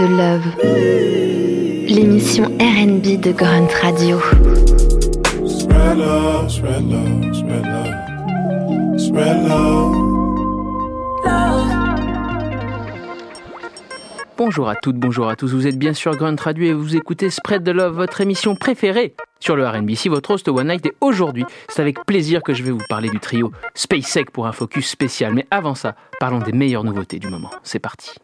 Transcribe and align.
de 0.00 0.06
Love, 0.06 0.46
l'émission 1.86 2.44
RB 2.44 3.20
de 3.20 3.32
Grunt 3.32 3.68
Radio. 3.82 4.18
Bonjour 14.38 14.70
à 14.70 14.76
toutes, 14.76 14.96
bonjour 14.96 15.28
à 15.28 15.36
tous, 15.36 15.52
vous 15.52 15.66
êtes 15.66 15.76
bien 15.76 15.92
sûr 15.92 16.16
Grunt 16.16 16.36
Radio 16.40 16.64
et 16.64 16.72
vous 16.72 16.96
écoutez 16.96 17.28
Spread 17.28 17.62
the 17.62 17.68
Love, 17.68 17.94
votre 17.94 18.22
émission 18.22 18.56
préférée 18.56 19.14
sur 19.38 19.54
le 19.54 19.68
RB. 19.68 19.90
Si 19.96 20.08
votre 20.08 20.30
host 20.30 20.48
One 20.48 20.68
Night 20.68 20.86
et 20.86 20.94
aujourd'hui, 21.02 21.44
c'est 21.68 21.82
avec 21.82 22.06
plaisir 22.06 22.42
que 22.42 22.54
je 22.54 22.62
vais 22.62 22.70
vous 22.70 22.80
parler 22.88 23.10
du 23.10 23.20
trio 23.20 23.52
SpaceX 23.74 24.30
pour 24.32 24.46
un 24.46 24.52
focus 24.52 24.88
spécial. 24.88 25.34
Mais 25.34 25.46
avant 25.50 25.74
ça, 25.74 25.94
parlons 26.18 26.38
des 26.38 26.52
meilleures 26.52 26.84
nouveautés 26.84 27.18
du 27.18 27.28
moment. 27.28 27.50
C'est 27.64 27.80
parti. 27.80 28.14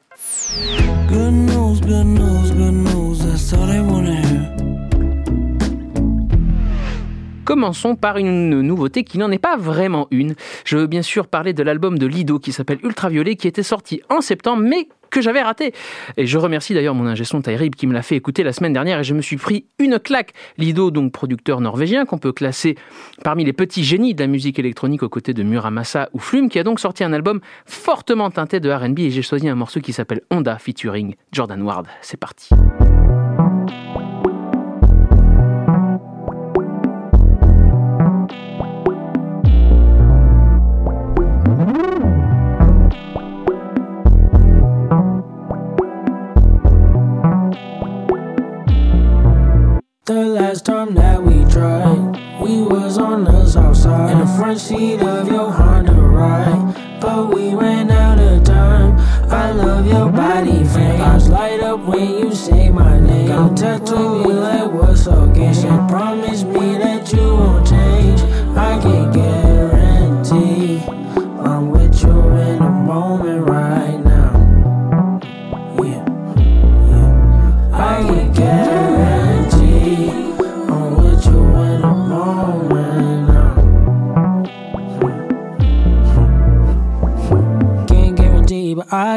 Commençons 7.46 7.94
par 7.94 8.16
une 8.16 8.60
nouveauté 8.60 9.04
qui 9.04 9.18
n'en 9.18 9.30
est 9.30 9.38
pas 9.38 9.56
vraiment 9.56 10.08
une. 10.10 10.34
Je 10.64 10.76
veux 10.76 10.88
bien 10.88 11.02
sûr 11.02 11.28
parler 11.28 11.52
de 11.52 11.62
l'album 11.62 11.96
de 11.96 12.06
Lido 12.06 12.40
qui 12.40 12.50
s'appelle 12.50 12.80
Ultraviolet 12.82 13.36
qui 13.36 13.46
était 13.46 13.62
sorti 13.62 14.02
en 14.10 14.20
septembre 14.20 14.64
mais 14.66 14.88
que 15.10 15.20
j'avais 15.20 15.42
raté. 15.42 15.72
Et 16.16 16.26
je 16.26 16.38
remercie 16.38 16.74
d'ailleurs 16.74 16.94
mon 16.94 17.06
ingé 17.06 17.24
son 17.24 17.42
qui 17.76 17.86
me 17.86 17.92
l'a 17.92 18.02
fait 18.02 18.16
écouter 18.16 18.42
la 18.42 18.52
semaine 18.52 18.72
dernière 18.72 19.00
et 19.00 19.04
je 19.04 19.14
me 19.14 19.22
suis 19.22 19.36
pris 19.36 19.66
une 19.78 19.98
claque. 19.98 20.32
Lido, 20.58 20.90
donc 20.90 21.12
producteur 21.12 21.60
norvégien 21.60 22.04
qu'on 22.04 22.18
peut 22.18 22.32
classer 22.32 22.76
parmi 23.22 23.44
les 23.44 23.52
petits 23.52 23.84
génies 23.84 24.14
de 24.14 24.22
la 24.22 24.26
musique 24.26 24.58
électronique 24.58 25.02
aux 25.02 25.08
côtés 25.08 25.34
de 25.34 25.42
Muramasa 25.42 26.08
ou 26.12 26.18
Flume, 26.18 26.48
qui 26.48 26.58
a 26.58 26.64
donc 26.64 26.80
sorti 26.80 27.04
un 27.04 27.12
album 27.12 27.40
fortement 27.66 28.30
teinté 28.30 28.60
de 28.60 28.70
R&B 28.70 29.00
et 29.00 29.10
j'ai 29.10 29.22
choisi 29.22 29.48
un 29.48 29.54
morceau 29.54 29.80
qui 29.80 29.92
s'appelle 29.92 30.22
Honda 30.30 30.58
featuring 30.58 31.14
Jordan 31.32 31.62
Ward. 31.62 31.86
C'est 32.02 32.18
parti. 32.18 32.50
The 50.06 50.24
last 50.24 50.66
time 50.66 50.94
that 50.94 51.20
we 51.20 51.44
tried, 51.46 52.40
we 52.40 52.62
was 52.62 52.96
on 52.96 53.24
the 53.24 53.44
south 53.44 53.76
side 53.76 54.12
in 54.12 54.20
the 54.20 54.26
front 54.36 54.60
seat 54.60 55.02
of 55.02 55.26
your 55.26 55.50
Honda 55.50 55.94
ride. 55.94 57.00
But 57.00 57.34
we 57.34 57.52
ran 57.56 57.90
out 57.90 58.20
of 58.20 58.44
time. 58.44 59.00
I 59.28 59.50
love 59.50 59.84
your 59.84 60.08
body 60.12 60.62
frame. 60.62 61.00
Eyes 61.00 61.28
light 61.28 61.58
up 61.58 61.80
when 61.80 62.08
you 62.08 62.32
say 62.32 62.70
my 62.70 63.00
name. 63.00 63.26
Got 63.26 63.56
tattoo 63.56 64.22
me 64.22 64.32
like 64.32 64.70
what's 64.70 65.08
up, 65.08 65.34
gang? 65.34 65.52
She 65.52 65.66
promised 65.92 66.46
me 66.46 66.78
that 66.78 67.12
you 67.12 67.18
won't 67.18 67.66
change. 67.66 68.20
I 68.56 68.78
can 68.80 69.12
guarantee 69.12 69.35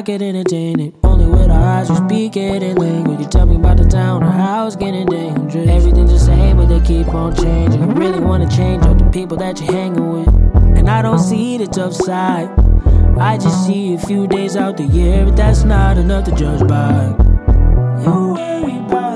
I 0.10 0.14
get 0.14 0.22
entertaining. 0.24 0.96
Only 1.04 1.28
with 1.28 1.52
our 1.52 1.62
eyes, 1.62 1.88
we 1.88 1.96
speak 1.98 2.36
it 2.36 2.64
in 2.64 2.78
language. 2.78 3.20
You 3.20 3.28
tell 3.28 3.46
me 3.46 3.58
about 3.58 3.78
the 3.78 3.84
town 3.86 4.24
or 4.24 4.32
how 4.32 4.66
it's 4.66 4.76
getting 4.76 5.06
dangerous. 5.06 5.70
Everything's 5.70 6.12
the 6.12 6.18
same, 6.18 6.58
but 6.58 6.66
they 6.66 6.80
keep 6.80 7.14
on 7.14 7.36
changing. 7.36 7.80
You 7.80 7.90
really 7.90 8.20
wanna 8.20 8.50
change 8.50 8.84
up 8.88 8.98
the 8.98 9.06
people 9.12 9.38
that 9.38 9.62
you're 9.62 9.72
hanging 9.72 10.12
with. 10.12 10.28
And 10.80 10.90
I 10.90 11.04
don't 11.04 11.20
see 11.20 11.60
the 11.60 11.68
tough 11.68 11.94
side. 11.94 12.50
I 13.20 13.38
just 13.38 13.68
see 13.68 13.94
a 13.94 14.00
few 14.00 14.26
days 14.26 14.56
out 14.56 14.78
the 14.78 14.86
year, 14.86 15.26
but 15.26 15.36
that's 15.36 15.64
not 15.64 16.00
enough 16.00 16.26
to 16.26 16.32
judge 16.32 16.68
by. 16.68 17.14
You 18.02 18.34
worry 18.34 18.78
about 18.80 19.09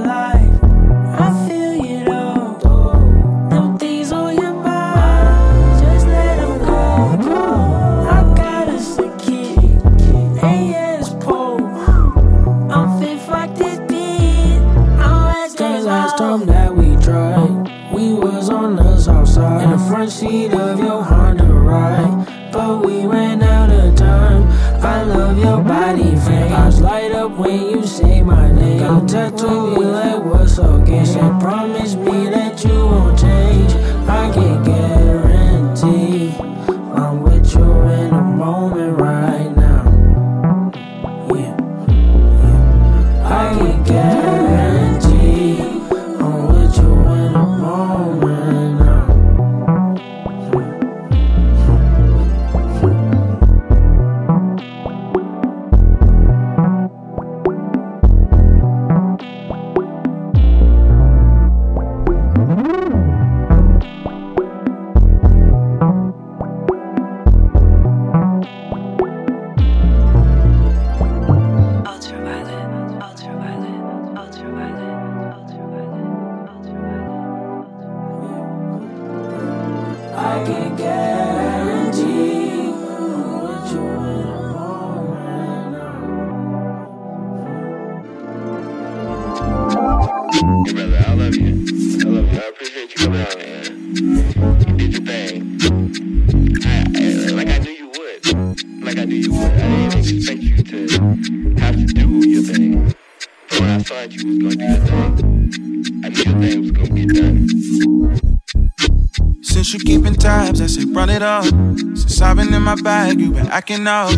acting 113.50 113.88
up. 113.88 114.18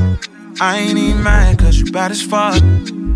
I 0.59 0.77
ain't 0.77 0.97
even 0.97 1.23
mad, 1.23 1.59
cause 1.59 1.77
you 1.77 1.91
bad 1.91 2.11
as 2.11 2.21
fuck. 2.21 2.61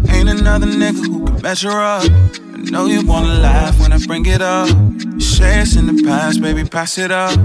Ain't 0.09 0.29
another 0.29 0.67
nigga 0.67 1.05
who 1.05 1.25
can 1.25 1.41
measure 1.41 1.69
up. 1.69 2.03
I 2.03 2.57
know 2.71 2.85
you 2.85 3.05
wanna 3.05 3.35
laugh 3.35 3.79
when 3.79 3.93
I 3.93 3.99
bring 4.05 4.25
it 4.25 4.41
up. 4.41 4.69
You 4.69 5.19
say 5.21 5.61
it's 5.61 5.75
in 5.75 5.85
the 5.85 6.03
past, 6.03 6.41
baby, 6.41 6.63
pass 6.63 6.97
it 6.97 7.11
up. 7.11 7.37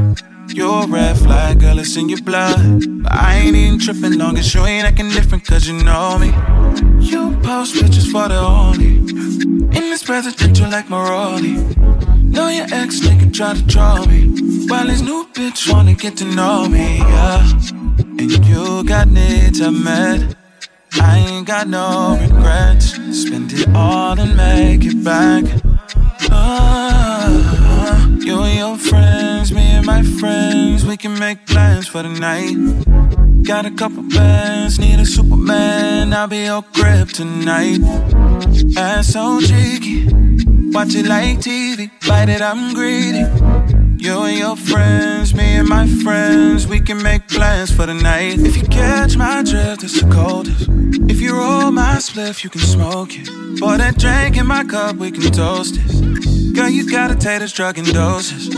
You're 0.48 0.84
a 0.84 0.86
red 0.86 1.16
flag, 1.18 1.60
girl, 1.60 1.78
it's 1.78 1.96
in 1.96 2.08
your 2.08 2.20
blood. 2.22 3.02
But 3.02 3.12
I 3.12 3.36
ain't 3.36 3.56
even 3.56 3.78
tripping 3.78 4.18
long 4.18 4.36
as 4.38 4.54
you 4.54 4.64
ain't 4.64 4.86
acting 4.86 5.10
different, 5.10 5.46
cause 5.46 5.66
you 5.66 5.74
know 5.82 6.18
me. 6.18 6.28
You 7.00 7.36
post 7.42 7.74
pictures 7.74 8.10
for 8.10 8.28
the 8.28 8.38
only. 8.38 8.96
In 8.96 9.70
this 9.90 10.02
presidential 10.02 10.70
like 10.70 10.86
Maroli. 10.86 11.54
Know 12.22 12.48
your 12.48 12.66
ex 12.72 13.00
nigga 13.00 13.32
try 13.32 13.54
to 13.54 13.62
draw 13.62 14.04
me. 14.06 14.26
While 14.68 14.90
bitch 15.54 15.72
wanna 15.72 15.94
get 15.94 16.16
to 16.16 16.24
know 16.24 16.68
me, 16.68 16.98
yeah. 16.98 17.50
And 18.18 18.46
you 18.46 18.84
got 18.84 19.08
needs 19.08 19.60
I 19.60 19.70
met. 19.70 20.36
I 21.00 21.18
ain't 21.18 21.46
got 21.46 21.68
no 21.68 22.18
regrets. 22.20 22.94
Spend 23.12 23.52
it 23.52 23.68
all 23.74 24.18
and 24.18 24.36
make 24.36 24.84
it 24.84 25.04
back. 25.04 25.44
Uh, 26.30 28.06
you 28.20 28.40
and 28.42 28.58
your 28.58 28.76
friends, 28.76 29.52
me 29.52 29.62
and 29.62 29.86
my 29.86 30.02
friends, 30.02 30.84
we 30.84 30.90
we 30.90 30.96
can 30.96 31.18
make 31.18 31.46
plans 31.46 31.86
for 31.86 32.02
the 32.02 32.08
night. 32.08 32.56
Got 33.44 33.66
a 33.66 33.70
couple 33.70 34.02
bands, 34.04 34.78
need 34.78 34.98
a 34.98 35.06
Superman. 35.06 36.12
I'll 36.12 36.28
be 36.28 36.44
your 36.44 36.64
grip 36.72 37.08
tonight. 37.08 37.80
Ass 38.76 39.08
so 39.08 39.40
cheeky, 39.40 40.06
watch 40.72 40.94
it 40.94 41.06
like 41.06 41.38
TV. 41.38 41.90
Bite 42.08 42.28
it, 42.28 42.42
I'm 42.42 42.74
greedy. 42.74 43.24
You 44.04 44.20
and 44.20 44.38
your 44.38 44.54
friends, 44.54 45.34
me 45.34 45.56
and 45.56 45.66
my 45.66 45.86
friends, 46.04 46.66
we 46.66 46.78
can 46.78 47.02
make 47.02 47.26
plans 47.26 47.70
for 47.70 47.86
the 47.86 47.94
night. 47.94 48.38
If 48.38 48.54
you 48.54 48.64
catch 48.64 49.16
my 49.16 49.42
drift, 49.42 49.82
it's 49.82 49.98
the 49.98 50.10
coldest. 50.10 50.68
If 51.10 51.22
you 51.22 51.34
roll 51.34 51.70
my 51.70 51.96
spliff, 51.96 52.44
you 52.44 52.50
can 52.50 52.60
smoke 52.60 53.12
it. 53.14 53.26
Pour 53.58 53.78
that 53.78 53.96
drink 53.96 54.36
in 54.36 54.46
my 54.46 54.62
cup, 54.64 54.96
we 54.96 55.10
can 55.10 55.32
toast 55.32 55.76
it. 55.78 56.54
Girl, 56.54 56.68
you 56.68 56.86
gotta 56.90 57.14
take 57.14 57.40
this 57.40 57.52
drug 57.52 57.78
in 57.78 57.86
doses. 57.86 58.54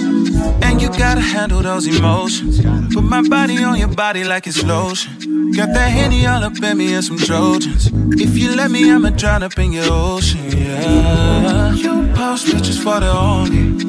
And 0.62 0.82
you 0.82 0.88
gotta 0.88 1.20
handle 1.20 1.62
those 1.62 1.86
emotions. 1.86 2.60
Put 2.92 3.04
my 3.04 3.22
body 3.22 3.62
on 3.62 3.78
your 3.78 3.94
body 3.94 4.24
like 4.24 4.48
it's 4.48 4.64
lotion. 4.64 5.52
Got 5.52 5.72
that 5.74 5.90
Henny 5.92 6.26
all 6.26 6.42
up 6.42 6.60
in 6.60 6.76
me 6.76 6.92
and 6.94 7.04
some 7.04 7.18
Trojans. 7.18 7.86
If 8.20 8.36
you 8.36 8.56
let 8.56 8.72
me, 8.72 8.90
I'ma 8.90 9.10
drown 9.10 9.44
up 9.44 9.56
in 9.60 9.70
your 9.70 9.86
ocean, 9.92 10.42
yeah. 10.50 11.72
You 11.72 12.12
post 12.16 12.46
pictures 12.46 12.82
for 12.82 12.98
the 12.98 13.12
only. 13.12 13.85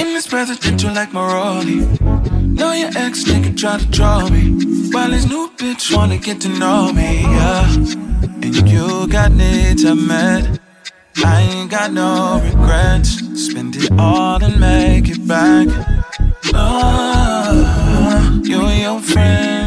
In 0.00 0.14
this 0.14 0.26
presidential 0.26 0.92
like 0.94 1.12
Moroni. 1.12 1.86
Know 2.58 2.72
your 2.72 2.90
ex 2.96 3.24
nigga 3.24 3.56
try 3.56 3.78
to 3.78 3.86
draw 3.86 4.28
me. 4.28 4.42
While 4.92 5.10
his 5.10 5.26
new 5.26 5.50
bitch 5.56 5.94
wanna 5.94 6.18
get 6.18 6.40
to 6.42 6.48
know 6.48 6.92
me, 6.92 7.22
yeah. 7.22 7.74
And 8.42 8.54
you 8.70 9.08
got 9.08 9.32
needs 9.32 9.84
I 9.84 9.94
met. 9.94 10.60
I 11.24 11.42
ain't 11.42 11.70
got 11.70 11.92
no 11.92 12.40
regrets. 12.44 13.10
Spend 13.46 13.76
it 13.76 13.90
all 13.98 14.42
and 14.42 14.60
make 14.60 15.08
it 15.08 15.26
back. 15.26 15.66
Oh, 16.54 18.40
you 18.44 18.60
and 18.60 18.80
your 18.80 19.00
friends, 19.00 19.48
me 19.50 19.57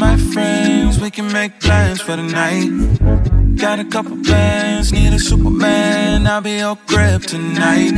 and 0.00 0.18
my 0.18 0.32
friends, 0.32 1.00
we 1.00 1.10
can 1.10 1.32
make 1.32 1.60
plans 1.60 2.00
for 2.00 2.16
the 2.16 2.22
night. 2.22 3.56
Got 3.56 3.78
a 3.78 3.84
couple 3.84 4.16
plans, 4.22 4.92
need 4.92 5.12
a 5.12 5.18
Superman, 5.18 6.26
I'll 6.26 6.40
be 6.40 6.58
your 6.58 6.78
grip 6.86 7.22
tonight. 7.22 7.94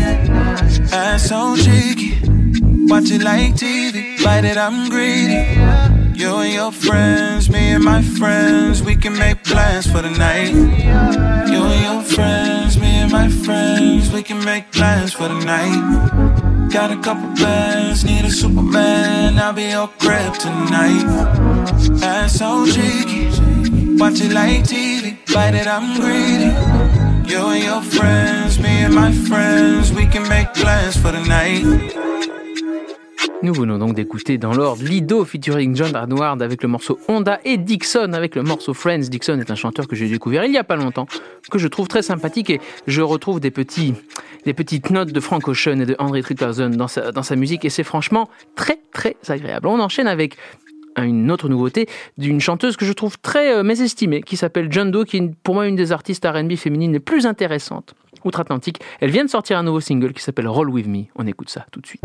Ass 0.92 1.28
so 1.28 1.56
cheeky, 1.56 2.18
watch 2.88 3.10
it 3.10 3.22
like 3.22 3.54
TV, 3.54 4.22
bite 4.22 4.44
it, 4.44 4.56
I'm 4.56 4.88
greedy. 4.88 5.44
You 6.18 6.36
and 6.36 6.52
your 6.52 6.72
friends, 6.72 7.50
me 7.50 7.72
and 7.72 7.84
my 7.84 8.02
friends, 8.02 8.82
we 8.82 8.96
can 8.96 9.18
make 9.18 9.42
plans 9.44 9.86
for 9.86 10.02
the 10.02 10.10
night. 10.10 10.52
You 11.52 11.62
and 11.72 11.82
your 11.82 12.02
friends, 12.02 12.78
me 12.78 13.00
and 13.02 13.12
my 13.12 13.28
friends, 13.28 14.12
we 14.12 14.22
can 14.22 14.44
make 14.44 14.70
plans 14.72 15.12
for 15.12 15.28
the 15.28 15.38
night. 15.44 16.49
Got 16.70 16.92
a 16.92 16.96
couple 17.02 17.34
plans, 17.34 18.04
need 18.04 18.24
a 18.24 18.30
Superman, 18.30 19.40
I'll 19.40 19.52
be 19.52 19.70
your 19.70 19.90
grip 19.98 20.34
tonight. 20.34 21.04
Ass 22.00 22.38
so 22.38 22.64
cheeky, 22.64 23.26
watch 23.98 24.20
it 24.20 24.32
like 24.32 24.62
TV, 24.62 25.18
bite 25.34 25.56
it, 25.56 25.66
I'm 25.66 26.00
greedy. 26.00 26.54
You 27.28 27.46
and 27.48 27.64
your 27.64 27.82
friends, 27.82 28.60
me 28.60 28.84
and 28.84 28.94
my 28.94 29.10
friends, 29.10 29.92
we 29.92 30.06
can 30.06 30.28
make 30.28 30.54
plans 30.54 30.96
for 30.96 31.10
the 31.10 31.24
night. 31.24 32.09
Nous 33.42 33.54
venons 33.54 33.78
donc 33.78 33.94
d'écouter 33.94 34.36
dans 34.36 34.52
l'ordre 34.52 34.84
Lido 34.84 35.24
featuring 35.24 35.74
John 35.74 35.96
Hardward 35.96 36.42
avec 36.42 36.62
le 36.62 36.68
morceau 36.68 36.98
Honda 37.08 37.40
et 37.46 37.56
Dixon 37.56 38.12
avec 38.12 38.34
le 38.34 38.42
morceau 38.42 38.74
Friends. 38.74 39.08
Dixon 39.08 39.40
est 39.40 39.50
un 39.50 39.54
chanteur 39.54 39.88
que 39.88 39.96
j'ai 39.96 40.08
découvert 40.08 40.44
il 40.44 40.52
y 40.52 40.58
a 40.58 40.64
pas 40.64 40.76
longtemps, 40.76 41.06
que 41.50 41.58
je 41.58 41.66
trouve 41.66 41.88
très 41.88 42.02
sympathique 42.02 42.50
et 42.50 42.60
je 42.86 43.00
retrouve 43.00 43.40
des 43.40 43.50
petits, 43.50 43.94
des 44.44 44.52
petites 44.52 44.90
notes 44.90 45.12
de 45.12 45.20
Frank 45.20 45.48
Ocean 45.48 45.80
et 45.80 45.86
de 45.86 45.96
Andre 45.98 46.20
3000 46.20 46.76
dans 46.76 46.86
sa, 46.86 47.12
dans 47.12 47.22
sa 47.22 47.34
musique 47.34 47.64
et 47.64 47.70
c'est 47.70 47.82
franchement 47.82 48.28
très 48.56 48.78
très 48.92 49.16
agréable. 49.28 49.68
On 49.68 49.80
enchaîne 49.80 50.06
avec 50.06 50.36
une 50.98 51.30
autre 51.30 51.48
nouveauté 51.48 51.86
d'une 52.18 52.40
chanteuse 52.40 52.76
que 52.76 52.84
je 52.84 52.92
trouve 52.92 53.18
très 53.18 53.54
euh, 53.54 53.62
mésestimée, 53.62 54.20
qui 54.20 54.36
s'appelle 54.36 54.68
John 54.70 54.90
Doe, 54.90 55.04
qui 55.04 55.16
est 55.16 55.34
pour 55.42 55.54
moi 55.54 55.66
une 55.66 55.76
des 55.76 55.92
artistes 55.92 56.26
R&B 56.26 56.56
féminines 56.56 56.92
les 56.92 57.00
plus 57.00 57.24
intéressantes 57.24 57.94
outre-Atlantique. 58.24 58.80
Elle 59.00 59.10
vient 59.10 59.24
de 59.24 59.30
sortir 59.30 59.56
un 59.56 59.62
nouveau 59.62 59.80
single 59.80 60.12
qui 60.12 60.22
s'appelle 60.22 60.48
Roll 60.48 60.68
With 60.68 60.86
Me. 60.86 61.04
On 61.16 61.26
écoute 61.26 61.48
ça 61.48 61.64
tout 61.70 61.80
de 61.80 61.86
suite. 61.86 62.02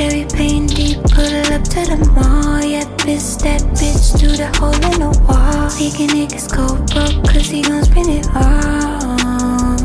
Cherry 0.00 0.24
paint 0.24 0.74
deep, 0.74 0.96
pull 1.12 1.52
up 1.52 1.62
to 1.62 1.84
the 1.84 1.98
mall. 2.16 2.64
Yeah, 2.64 2.88
piss 2.96 3.36
that 3.44 3.60
bitch 3.76 4.18
through 4.18 4.32
the 4.32 4.48
hole 4.56 4.72
in 4.72 4.96
the 4.98 5.12
wall. 5.28 5.68
Making 5.76 6.08
niggas 6.16 6.48
go 6.48 6.64
broke, 6.88 7.22
cause 7.28 7.50
he 7.50 7.60
gon' 7.60 7.84
spend 7.84 8.08
it 8.08 8.26
all. 8.28 9.76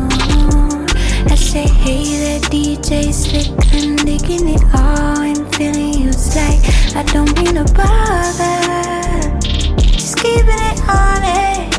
I 1.29 1.35
say, 1.35 1.67
hey, 1.67 2.05
that 2.23 2.43
DJ 2.49 3.11
slick, 3.11 3.51
I'm 3.73 3.97
digging 4.07 4.47
it 4.55 4.63
all. 4.73 5.19
I'm 5.19 5.51
feeling 5.51 5.99
used 5.99 6.33
like 6.33 6.63
I 6.95 7.03
don't 7.11 7.35
mean 7.35 7.55
to 7.55 7.65
bother. 7.75 9.35
Just 9.81 10.15
keeping 10.15 10.47
it 10.47 10.79
honest, 10.87 11.75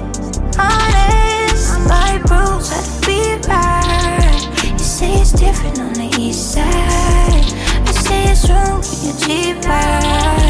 honest. 0.60 1.72
My 1.88 2.20
rules 2.28 2.68
have 2.68 3.00
to 3.00 3.06
be 3.06 3.48
right. 3.48 4.72
You 4.72 4.78
say 4.78 5.22
it's 5.22 5.32
different 5.32 5.80
on 5.80 5.94
the 5.94 6.14
east 6.20 6.52
side 6.52 6.95
you 9.06 9.12
cheaper. 9.20 10.45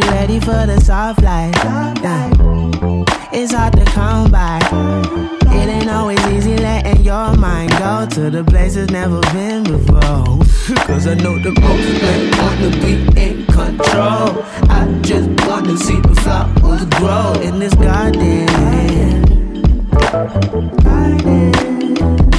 she 0.00 0.08
ready 0.10 0.40
for 0.40 0.66
the 0.66 0.80
soft 0.80 1.22
life. 1.22 1.54
It's 3.32 3.52
hard 3.52 3.74
to 3.74 3.84
come 3.86 4.30
by. 4.30 4.58
It 5.42 5.68
ain't 5.68 5.90
always 5.90 6.20
easy 6.28 6.56
letting 6.56 7.02
your 7.04 7.34
mind 7.36 7.70
go 7.72 8.06
to 8.10 8.30
the 8.30 8.44
places 8.44 8.90
never 8.90 9.20
been 9.32 9.64
before. 9.64 9.98
Cause 10.86 11.06
I 11.06 11.14
know 11.14 11.38
the 11.38 11.52
most 11.60 12.02
men 12.02 12.30
wanna 12.38 12.70
be 12.82 12.92
in 13.20 13.46
control. 13.46 14.44
I 14.68 14.86
just 15.02 15.28
wanna 15.46 15.76
see 15.76 16.00
the 16.00 16.14
flowers 16.22 16.84
grow 16.96 17.32
in 17.42 17.58
this 17.58 17.74
garden. 17.74 18.46
Garden. 20.82 22.37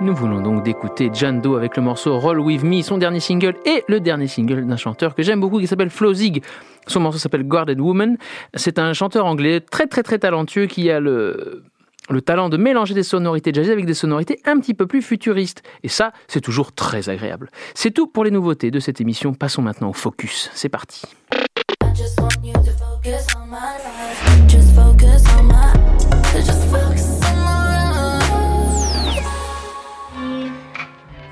Nous 0.00 0.14
voulons 0.14 0.40
donc 0.40 0.62
d'écouter 0.62 1.10
Jando 1.12 1.56
avec 1.56 1.76
le 1.76 1.82
morceau 1.82 2.18
Roll 2.18 2.40
With 2.40 2.62
Me, 2.62 2.80
son 2.80 2.96
dernier 2.96 3.20
single 3.20 3.56
et 3.66 3.84
le 3.88 4.00
dernier 4.00 4.26
single 4.26 4.66
d'un 4.66 4.76
chanteur 4.76 5.14
que 5.14 5.22
j'aime 5.22 5.40
beaucoup 5.40 5.60
qui 5.60 5.66
s'appelle 5.66 5.90
Flo 5.90 6.14
Zig. 6.14 6.42
Son 6.86 7.00
morceau 7.00 7.18
s'appelle 7.18 7.44
Guarded 7.44 7.78
Woman. 7.78 8.16
C'est 8.54 8.78
un 8.78 8.92
chanteur 8.94 9.26
anglais 9.26 9.60
très 9.60 9.86
très 9.86 10.02
très 10.02 10.18
talentueux 10.18 10.66
qui 10.66 10.90
a 10.90 10.98
le, 10.98 11.62
le 12.08 12.22
talent 12.22 12.48
de 12.48 12.56
mélanger 12.56 12.94
des 12.94 13.02
sonorités 13.02 13.52
jazz 13.52 13.68
avec 13.68 13.84
des 13.84 13.94
sonorités 13.94 14.40
un 14.46 14.58
petit 14.58 14.74
peu 14.74 14.86
plus 14.86 15.02
futuristes. 15.02 15.62
Et 15.82 15.88
ça, 15.88 16.12
c'est 16.26 16.40
toujours 16.40 16.72
très 16.72 17.10
agréable. 17.10 17.50
C'est 17.74 17.90
tout 17.90 18.06
pour 18.06 18.24
les 18.24 18.30
nouveautés 18.30 18.70
de 18.70 18.80
cette 18.80 19.00
émission. 19.00 19.34
Passons 19.34 19.62
maintenant 19.62 19.90
au 19.90 19.94
focus. 19.94 20.50
C'est 20.54 20.70
parti. 20.70 21.02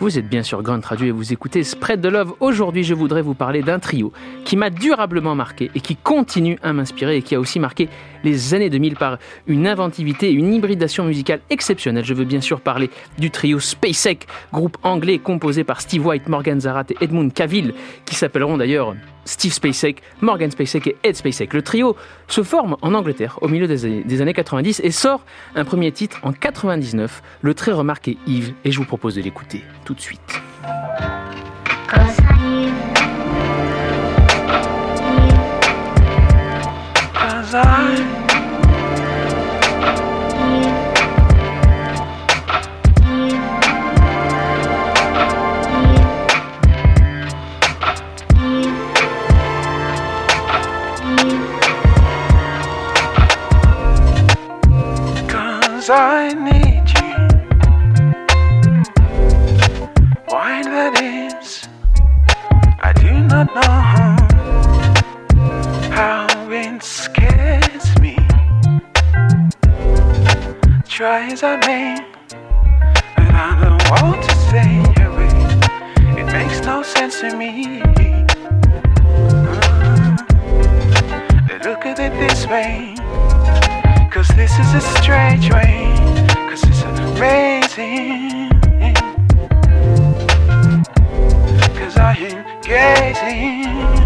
Vous 0.03 0.19
êtes 0.19 0.29
bien 0.29 0.43
sur 0.43 0.65
Grand 0.65 0.85
Radio 0.85 1.07
et 1.07 1.11
vous 1.13 1.33
écoutez 1.33 1.63
Spread 1.63 2.01
the 2.01 2.07
Love. 2.07 2.35
Aujourd'hui, 2.41 2.83
je 2.83 2.93
voudrais 2.93 3.23
vous 3.23 3.35
parler 3.35 3.63
d'un 3.63 3.79
trio 3.79 4.13
qui 4.45 4.57
m'a 4.57 4.69
durablement 4.69 5.37
marqué 5.37 5.71
et 5.77 5.81
qui 5.81 5.95
continue 5.95 6.59
à 6.61 6.73
m'inspirer 6.73 7.19
et 7.19 7.23
qui 7.23 7.37
a 7.37 7.39
aussi 7.39 7.61
marqué 7.61 7.89
les 8.25 8.53
années 8.53 8.69
2000 8.69 8.97
par 8.97 9.19
une 9.47 9.65
inventivité 9.69 10.31
et 10.31 10.33
une 10.33 10.53
hybridation 10.55 11.05
musicale 11.05 11.39
exceptionnelle. 11.51 12.05
Je 12.05 12.15
veux 12.15 12.25
bien 12.25 12.41
sûr 12.41 12.61
parler 12.61 12.91
du 13.17 13.31
trio 13.31 13.61
Spacek, 13.61 14.27
groupe 14.53 14.77
anglais 14.83 15.21
composé 15.21 15.63
par 15.63 15.81
Steve 15.81 16.05
White, 16.05 16.29
Morgan 16.29 16.61
Zarat 16.61 16.87
et 16.91 16.97
Edmund 17.05 17.33
Cavill, 17.33 17.73
qui 18.05 18.17
s'appelleront 18.17 18.57
d'ailleurs 18.59 18.97
Steve 19.25 19.53
Spacek, 19.53 20.03
Morgan 20.21 20.51
Spacek 20.51 20.87
et 20.87 20.97
Ed 21.03 21.17
Spacek. 21.17 21.55
Le 21.55 21.63
trio 21.63 21.97
se 22.29 22.43
forme 22.43 22.77
en 22.83 22.95
Angleterre 22.95 23.39
au 23.43 23.49
milieu 23.49 23.67
des 23.67 23.85
années, 23.85 24.03
des 24.05 24.21
années 24.21 24.35
90 24.35 24.81
et 24.85 24.91
sort 24.91 25.25
un 25.55 25.65
premier 25.65 25.93
titre 25.93 26.19
en 26.23 26.33
99, 26.33 27.23
le 27.41 27.55
très 27.55 27.73
remarqué 27.73 28.19
Yves, 28.27 28.55
et 28.65 28.73
je 28.73 28.79
vous 28.79 28.85
propose 28.85 29.15
de 29.15 29.23
l'écouter 29.23 29.63
tout 29.85 29.95
de 29.95 30.01
suite. 30.01 30.21
I 55.91 56.33
need 56.35 56.89
you. 56.97 57.11
Why 60.29 60.63
that 60.63 61.01
is, 61.03 61.69
I 62.81 62.93
do 62.93 63.13
not 63.25 63.53
know 63.53 63.63
how 65.91 66.51
it 66.51 66.83
scares 66.83 67.99
me. 68.01 68.17
Try 70.87 71.31
as 71.33 71.43
I 71.43 71.57
may, 71.67 71.97
but 73.17 73.31
I 73.35 73.59
don't 73.65 73.85
want 73.91 74.23
to 74.23 74.35
stay 74.47 74.79
away. 75.03 75.35
It 76.21 76.27
makes 76.27 76.61
no 76.61 76.83
sense 76.83 77.21
to 77.21 77.37
me. 77.37 77.83
Uh, 79.43 79.59
look 81.65 81.87
at 81.87 81.99
it 81.99 82.13
this 82.21 82.47
way. 82.47 83.02
This 84.43 84.59
is 84.59 84.75
a 84.75 84.81
strange 84.81 85.53
way. 85.53 85.95
Cause 86.51 86.65
it's 86.65 86.83
amazing. 86.83 88.51
Cause 91.79 91.97
I 91.97 92.17
am 92.19 92.61
gazing. 92.61 94.02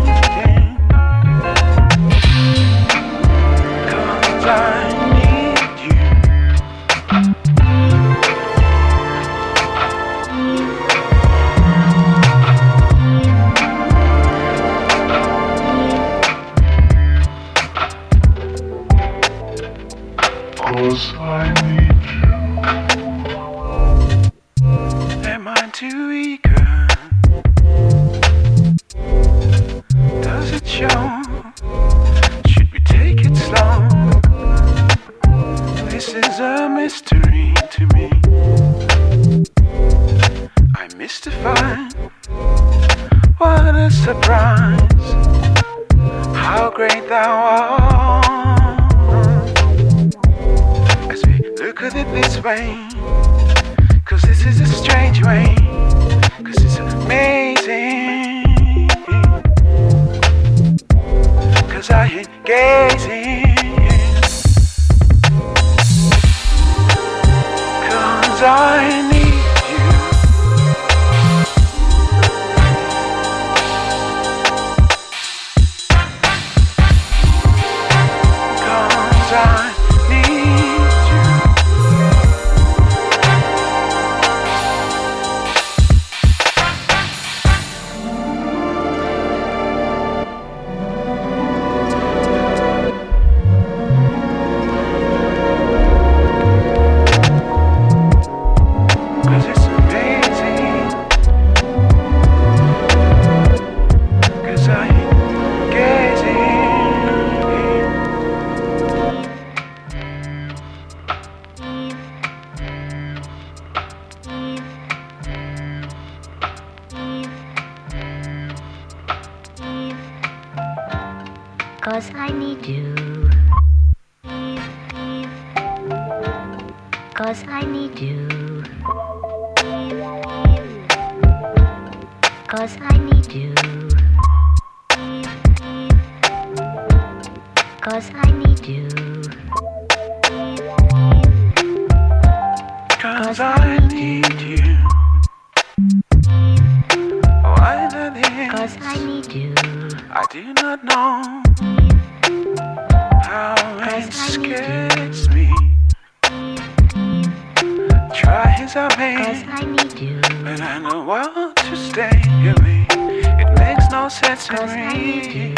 world 161.16 161.56
to 161.56 161.76
stay 161.76 162.20
with 162.44 162.60
me. 162.62 162.86
It 162.90 163.50
makes 163.58 163.90
no 163.90 164.08
sense 164.08 164.46
to 164.48 164.66
me. 164.66 165.54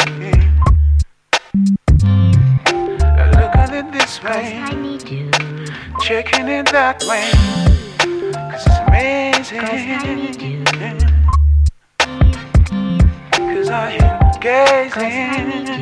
I 3.01 3.25
look 3.39 3.55
at 3.63 3.73
it 3.73 3.91
this 3.91 4.23
way, 4.23 4.63
checking 6.01 6.47
it 6.47 6.71
that 6.71 7.03
way. 7.09 7.31
Cause 8.51 8.65
it's 8.67 8.79
amazing. 8.87 9.61
Cause 13.31 13.69
I 13.69 13.91
am 14.07 14.19
gazing. 14.39 15.79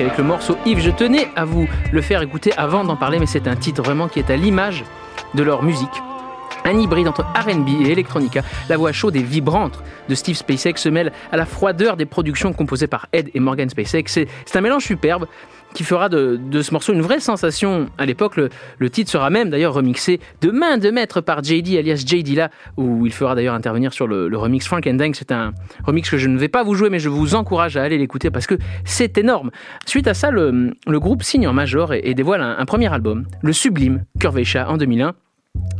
Avec 0.00 0.16
le 0.16 0.22
morceau 0.22 0.56
Yves. 0.64 0.80
Je 0.80 0.90
tenais 0.90 1.26
à 1.34 1.44
vous 1.44 1.66
le 1.90 2.00
faire 2.00 2.22
écouter 2.22 2.52
avant 2.56 2.84
d'en 2.84 2.94
parler, 2.94 3.18
mais 3.18 3.26
c'est 3.26 3.48
un 3.48 3.56
titre 3.56 3.82
vraiment 3.82 4.06
qui 4.06 4.20
est 4.20 4.30
à 4.30 4.36
l'image 4.36 4.84
de 5.34 5.42
leur 5.42 5.64
musique. 5.64 6.02
Un 6.64 6.78
hybride 6.78 7.08
entre 7.08 7.22
RB 7.22 7.68
et 7.84 7.90
Electronica, 7.90 8.42
la 8.68 8.76
voix 8.76 8.92
chaude 8.92 9.16
et 9.16 9.22
vibrante 9.22 9.82
de 10.08 10.14
Steve 10.14 10.36
Spacek 10.36 10.78
se 10.78 10.88
mêle 10.88 11.12
à 11.32 11.36
la 11.36 11.46
froideur 11.46 11.96
des 11.96 12.06
productions 12.06 12.52
composées 12.52 12.86
par 12.86 13.06
Ed 13.12 13.30
et 13.34 13.40
Morgan 13.40 13.68
Spacek. 13.68 14.08
C'est 14.08 14.28
un 14.54 14.60
mélange 14.60 14.84
superbe 14.84 15.26
qui 15.74 15.84
fera 15.84 16.08
de, 16.08 16.38
ce 16.62 16.72
morceau 16.72 16.92
une 16.92 17.02
vraie 17.02 17.20
sensation 17.20 17.86
à 17.98 18.06
l'époque. 18.06 18.36
Le, 18.36 18.90
titre 18.90 19.10
sera 19.10 19.30
même 19.30 19.50
d'ailleurs 19.50 19.74
remixé 19.74 20.20
de 20.40 20.50
main 20.50 20.78
de 20.78 20.90
maître 20.90 21.20
par 21.20 21.42
JD 21.42 21.76
alias 21.76 22.02
JD 22.06 22.36
là, 22.36 22.50
où 22.76 23.06
il 23.06 23.12
fera 23.12 23.34
d'ailleurs 23.34 23.54
intervenir 23.54 23.92
sur 23.92 24.06
le, 24.06 24.36
remix 24.36 24.66
Frank 24.66 24.86
and 24.86 24.94
Dang. 24.94 25.12
C'est 25.14 25.32
un 25.32 25.52
remix 25.84 26.08
que 26.08 26.18
je 26.18 26.28
ne 26.28 26.38
vais 26.38 26.48
pas 26.48 26.62
vous 26.62 26.74
jouer, 26.74 26.90
mais 26.90 26.98
je 26.98 27.08
vous 27.08 27.34
encourage 27.34 27.76
à 27.76 27.82
aller 27.82 27.98
l'écouter 27.98 28.30
parce 28.30 28.46
que 28.46 28.56
c'est 28.84 29.18
énorme. 29.18 29.50
Suite 29.86 30.06
à 30.06 30.14
ça, 30.14 30.30
le, 30.30 30.74
groupe 30.86 31.22
signe 31.22 31.46
en 31.46 31.52
major 31.52 31.94
et, 31.94 32.14
dévoile 32.14 32.42
un, 32.42 32.64
premier 32.64 32.92
album, 32.92 33.26
le 33.42 33.52
sublime 33.52 34.04
Curvaceous 34.18 34.68
en 34.68 34.76
2001. 34.76 35.14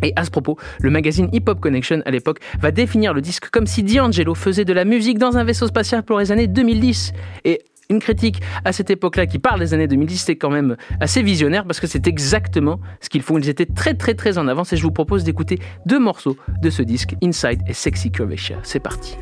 Et 0.03 0.13
à 0.17 0.25
ce 0.25 0.31
propos, 0.31 0.57
le 0.81 0.91
magazine 0.91 1.29
Hip 1.33 1.45
Hop 1.47 1.61
Connection 1.61 2.03
à 2.05 2.11
l'époque 2.11 2.39
va 2.61 2.71
définir 2.71 3.15
le 3.15 3.21
disque 3.21 3.51
comme 3.51 3.67
si 3.67 3.83
D'Angelo 3.83 4.35
faisait 4.35 4.65
de 4.65 4.73
la 4.73 4.85
musique 4.85 5.19
dans 5.19 5.37
un 5.37 5.45
vaisseau 5.45 5.67
spatial 5.67 6.03
pour 6.03 6.19
les 6.19 6.31
années 6.31 6.47
2010. 6.47 7.13
Et 7.45 7.61
une 7.89 8.01
critique 8.01 8.41
à 8.65 8.73
cette 8.73 8.91
époque-là 8.91 9.27
qui 9.27 9.39
parle 9.39 9.61
des 9.61 9.75
années 9.75 9.89
2010, 9.89 10.19
c'est 10.19 10.37
quand 10.37 10.51
même 10.51 10.77
assez 11.01 11.23
visionnaire 11.23 11.65
parce 11.65 11.81
que 11.81 11.87
c'est 11.87 12.07
exactement 12.07 12.81
ce 13.01 13.09
qu'ils 13.09 13.23
font. 13.23 13.39
Ils 13.39 13.49
étaient 13.49 13.67
très 13.67 13.95
très 13.95 14.15
très 14.15 14.39
en 14.39 14.49
avance 14.49 14.73
et 14.73 14.77
je 14.77 14.83
vous 14.83 14.93
propose 14.93 15.25
d'écouter 15.25 15.59
deux 15.87 15.99
morceaux 15.99 16.37
de 16.63 16.71
ce 16.71 16.83
disque, 16.83 17.15
Inside 17.23 17.61
et 17.67 17.73
Sexy 17.73 18.11
Curvaceous. 18.11 18.55
C'est 18.63 18.81
parti. 18.81 19.17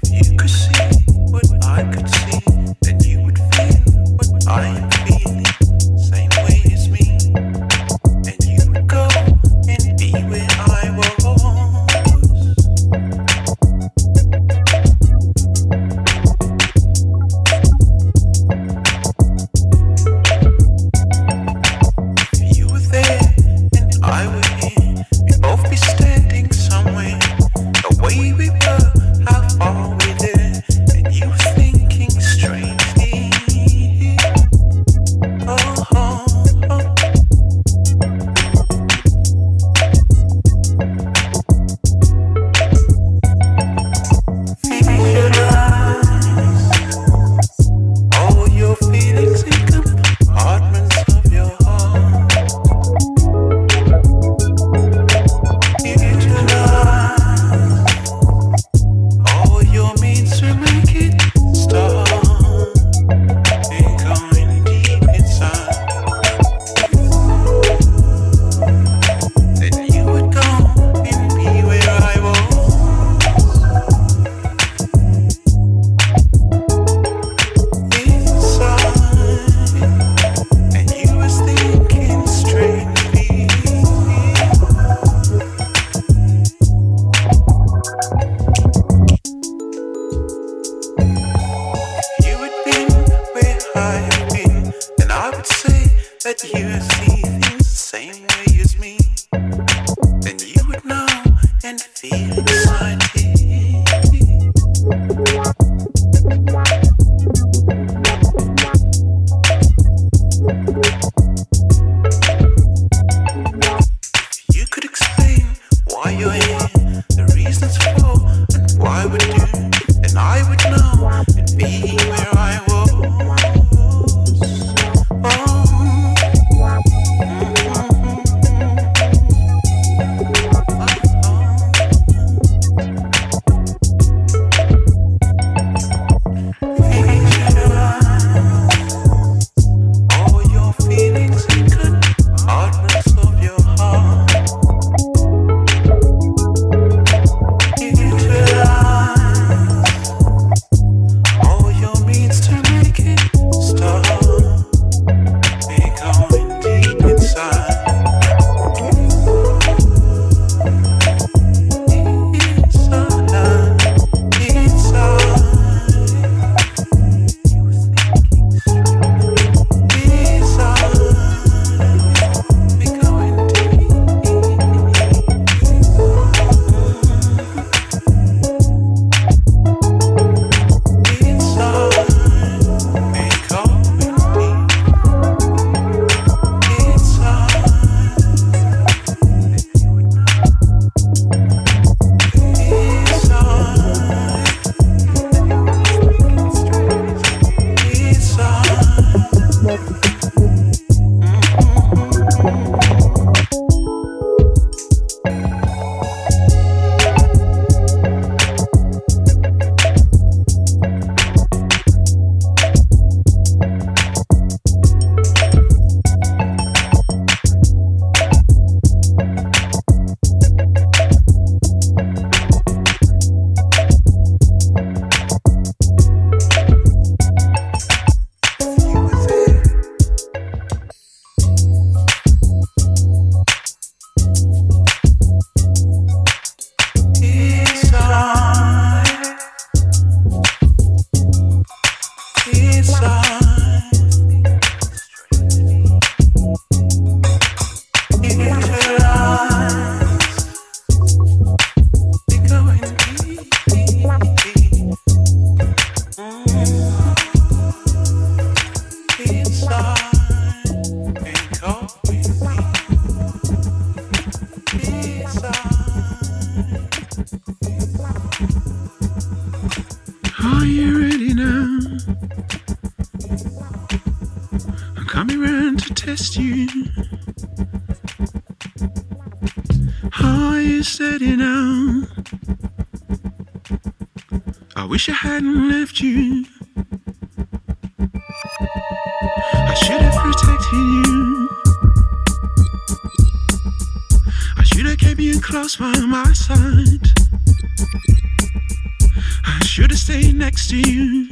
Next 300.47 300.69
to 300.69 300.77
you. 300.77 301.29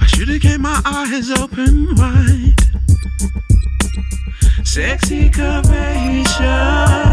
I 0.00 0.06
should 0.06 0.28
have 0.28 0.40
kept 0.40 0.60
my 0.60 0.80
eyes 0.86 1.30
open 1.30 1.94
wide. 1.96 2.54
Sexy 4.64 5.28
curvaceous. 5.28 7.07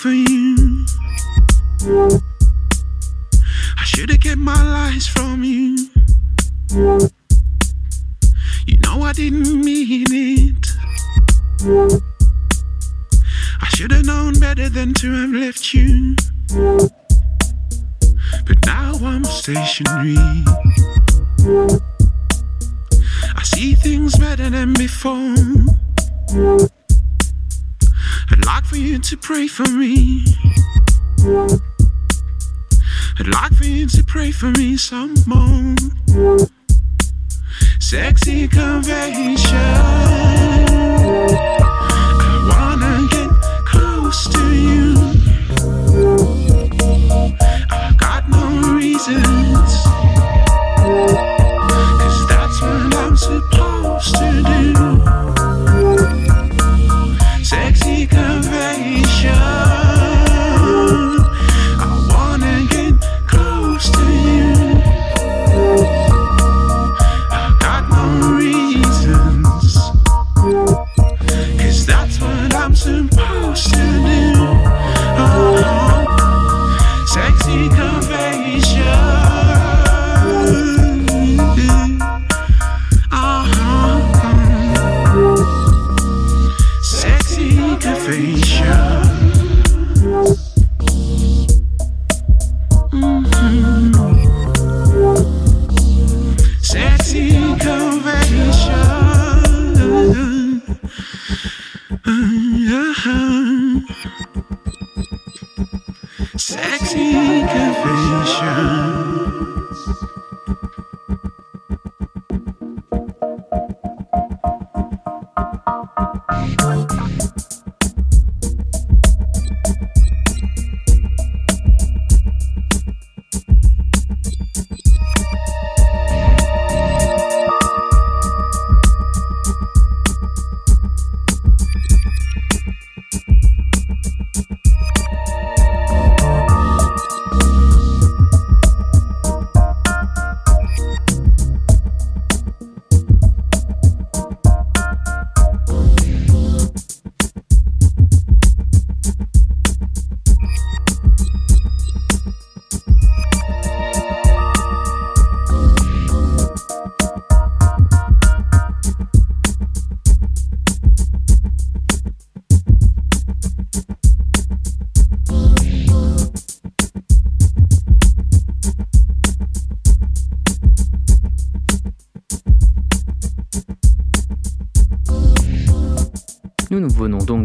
For 0.00 0.12
you. 0.12 0.39
To 29.10 29.16
pray 29.16 29.48
for 29.48 29.68
me. 29.68 30.24
I'd 33.18 33.26
like 33.26 33.52
for 33.54 33.64
you 33.64 33.88
to 33.88 34.04
pray 34.04 34.30
for 34.30 34.52
me 34.52 34.76
some 34.76 35.14
more. 35.26 35.74
Sexy 37.80 38.46
conversation. 38.46 40.09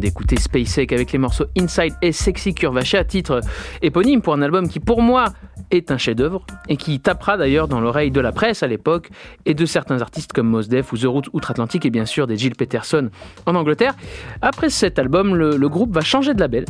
D'écouter 0.05 0.37
SpaceX 0.37 0.93
avec 0.93 1.11
les 1.13 1.17
morceaux 1.17 1.45
Inside 1.57 1.95
et 2.03 2.11
Sexy 2.11 2.53
Curvacha, 2.53 3.03
titre 3.03 3.41
éponyme 3.81 4.21
pour 4.21 4.35
un 4.35 4.43
album 4.43 4.69
qui, 4.69 4.79
pour 4.79 5.01
moi, 5.01 5.25
est 5.71 5.89
un 5.89 5.97
chef-d'œuvre 5.97 6.45
et 6.69 6.77
qui 6.77 6.99
tapera 6.99 7.37
d'ailleurs 7.37 7.67
dans 7.67 7.81
l'oreille 7.81 8.11
de 8.11 8.21
la 8.21 8.31
presse 8.31 8.61
à 8.61 8.67
l'époque 8.67 9.09
et 9.47 9.55
de 9.55 9.65
certains 9.65 10.03
artistes 10.03 10.31
comme 10.31 10.47
Mos 10.47 10.67
Def 10.67 10.93
ou 10.93 10.97
The 10.99 11.05
Route 11.05 11.29
Outre-Atlantique 11.33 11.87
et 11.87 11.89
bien 11.89 12.05
sûr 12.05 12.27
des 12.27 12.37
Jill 12.37 12.55
Peterson 12.55 13.09
en 13.47 13.55
Angleterre. 13.55 13.95
Après 14.43 14.69
cet 14.69 14.99
album, 14.99 15.33
le 15.33 15.69
groupe 15.69 15.91
va 15.91 16.01
changer 16.01 16.35
de 16.35 16.39
label 16.39 16.65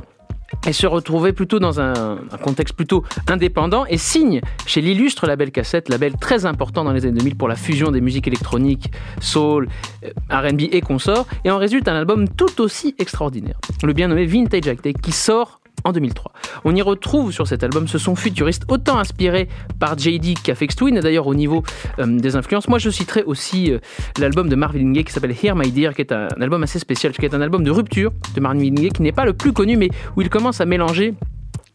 et 0.68 0.74
se 0.74 0.88
retrouver 0.88 1.34
plutôt 1.34 1.60
dans 1.60 1.80
un, 1.80 2.18
contexte 2.44 2.76
plutôt 2.76 3.04
indépendant 3.28 3.86
et 3.86 3.98
signe 3.98 4.42
chez 4.66 4.82
l'illustre 4.82 5.28
label 5.28 5.52
cassette, 5.52 5.90
label 5.90 6.14
très 6.20 6.46
important 6.46 6.84
dans 6.84 6.92
les 6.92 7.06
années 7.06 7.20
2000 7.20 7.36
pour 7.36 7.48
la 7.48 7.56
fusion 7.56 7.92
des 7.92 8.02
musiques 8.02 8.28
électroniques, 8.28 8.92
soul, 9.20 9.68
euh, 10.04 10.10
R&B 10.30 10.62
et 10.72 10.82
consorts, 10.82 11.28
et 11.44 11.52
en 11.52 11.58
résulte 11.58 11.88
un 11.88 11.96
album 11.96 12.28
tout 12.30 12.62
aussi 12.62 12.96
extraordinaire, 13.00 13.60
le 13.84 13.94
bien 13.94 14.08
nommé 14.08 14.26
Vintage 14.26 14.68
Acte 14.68 14.92
qui 15.02 15.12
sort 15.12 15.60
en 15.86 15.92
2003. 15.92 16.34
On 16.66 16.76
y 16.76 16.82
retrouve 16.82 17.32
sur 17.32 17.48
cet 17.48 17.64
album 17.64 17.88
ce 17.88 17.98
son 17.98 18.16
futuriste 18.16 18.64
autant 18.68 18.98
inspiré 18.98 19.48
par 19.80 19.98
JD 19.98 20.42
qu'Afex 20.44 20.76
Twin, 20.76 20.98
et 20.98 21.00
d'ailleurs 21.00 21.28
au 21.28 21.36
niveau 21.36 21.64
euh, 22.00 22.06
des 22.06 22.36
influences. 22.36 22.68
Moi 22.68 22.80
je 22.80 22.90
citerai 22.90 23.24
aussi 23.24 23.72
euh, 23.72 23.80
l'album 24.20 24.50
de 24.50 24.56
Marvin 24.56 24.92
Gaye 24.92 25.06
qui 25.06 25.14
s'appelle 25.14 25.36
Here 25.42 25.56
My 25.56 25.72
Dear, 25.72 25.94
qui 25.94 26.02
est 26.02 26.12
un, 26.12 26.28
album 26.42 26.64
assez 26.64 26.80
spécial, 26.80 27.14
qui 27.14 27.26
est 27.26 27.34
un 27.34 27.42
album 27.42 27.64
de 27.64 27.72
rupture 27.72 28.12
de 28.36 28.42
Marvin 28.42 28.74
Gaye, 28.74 28.90
qui 28.90 29.02
n'est 29.02 29.12
pas 29.12 29.26
le 29.26 29.34
plus 29.34 29.54
connu, 29.54 29.78
mais 29.78 29.90
où 30.16 30.22
il 30.22 30.30
commence 30.30 30.60
à 30.60 30.66
mélanger 30.66 31.14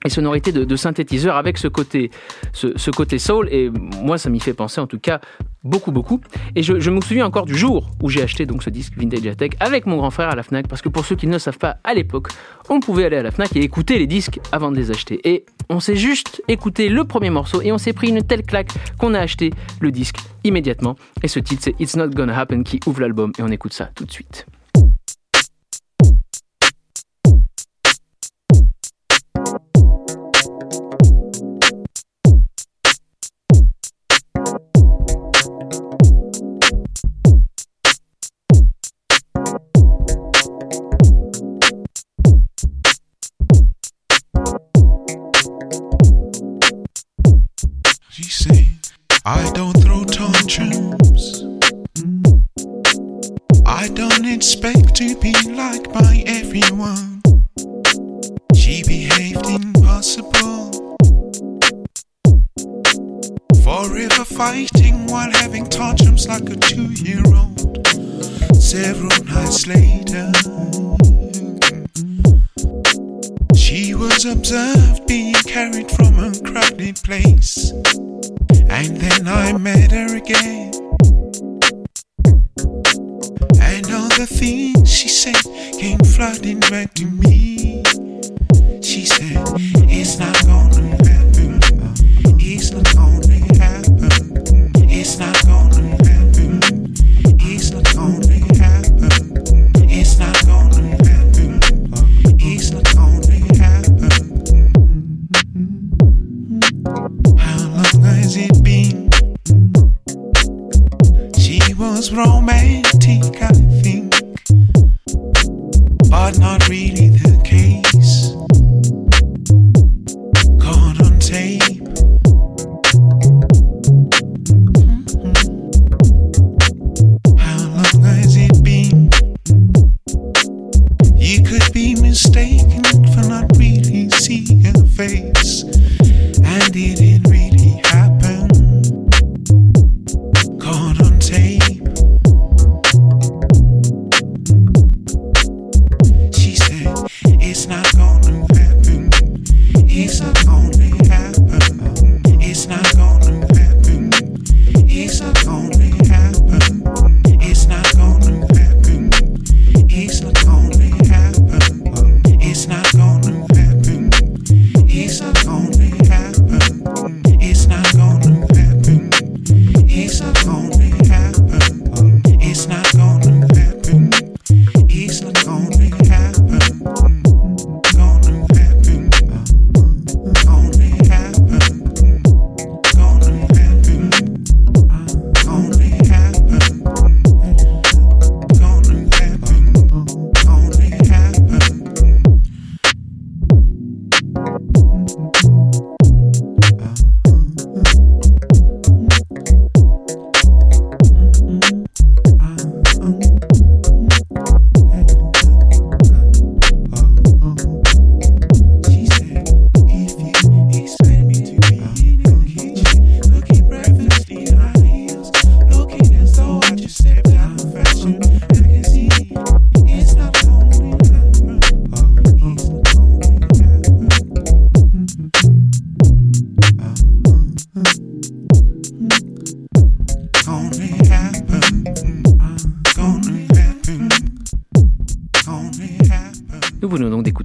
et 0.04 0.08
sonorités 0.08 0.52
de, 0.52 0.64
de 0.64 0.76
synthétiseur 0.76 1.36
avec 1.36 1.58
ce 1.58 1.68
côté, 1.68 2.10
ce, 2.52 2.90
côté 2.90 3.18
soul. 3.18 3.48
Et 3.50 3.70
moi, 4.02 4.18
ça 4.18 4.30
m'y 4.30 4.40
fait 4.40 4.54
penser 4.54 4.80
en 4.80 4.86
tout 4.86 4.98
cas 4.98 5.20
beaucoup, 5.62 5.92
beaucoup. 5.92 6.20
Et 6.56 6.62
je, 6.62 6.80
je 6.80 6.90
me 6.90 7.00
souviens 7.00 7.26
encore 7.26 7.44
du 7.44 7.56
jour 7.56 7.90
où 8.02 8.08
j'ai 8.08 8.22
acheté 8.22 8.46
donc 8.46 8.62
ce 8.62 8.70
disque 8.70 8.94
Vintage 8.96 9.26
Attack 9.26 9.56
avec 9.60 9.86
mon 9.86 9.96
grand 9.96 10.10
frère 10.10 10.30
à 10.30 10.34
la 10.34 10.42
Fnac. 10.42 10.68
Parce 10.68 10.82
que 10.82 10.88
pour 10.88 11.04
ceux 11.04 11.16
qui 11.16 11.26
ne 11.26 11.32
le 11.32 11.38
savent 11.38 11.58
pas, 11.58 11.76
à 11.84 11.94
l'époque, 11.94 12.28
on 12.68 12.80
pouvait 12.80 13.04
aller 13.04 13.16
à 13.16 13.22
la 13.22 13.30
Fnac 13.30 13.54
et 13.56 13.60
écouter 13.60 13.98
les 13.98 14.06
disques 14.06 14.40
avant 14.52 14.70
de 14.70 14.76
les 14.76 14.90
acheter. 14.90 15.20
Et 15.28 15.44
on 15.68 15.80
s'est 15.80 15.96
juste 15.96 16.42
écouté 16.48 16.88
le 16.88 17.04
premier 17.04 17.30
morceau 17.30 17.60
et 17.62 17.72
on 17.72 17.78
s'est 17.78 17.92
pris 17.92 18.08
une 18.08 18.22
telle 18.22 18.42
claque 18.42 18.72
qu'on 18.98 19.14
a 19.14 19.20
acheté 19.20 19.50
le 19.80 19.90
disque 19.90 20.16
immédiatement. 20.44 20.96
Et 21.22 21.28
ce 21.28 21.40
titre, 21.40 21.62
c'est 21.64 21.80
It's 21.80 21.96
Not 21.96 22.10
Gonna 22.10 22.38
Happen 22.38 22.64
qui 22.64 22.80
ouvre 22.86 23.00
l'album 23.00 23.32
et 23.38 23.42
on 23.42 23.48
écoute 23.48 23.72
ça 23.72 23.90
tout 23.94 24.04
de 24.04 24.10
suite. 24.12 24.46